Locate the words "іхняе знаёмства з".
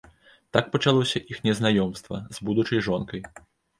1.33-2.49